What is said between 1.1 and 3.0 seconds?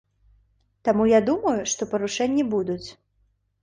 я думаю, што парушэнні будуць.